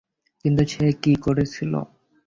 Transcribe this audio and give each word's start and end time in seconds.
কিন্তু 0.45 0.63
সে 0.71 0.85
কী 1.03 1.13
করেছিল? 1.25 1.73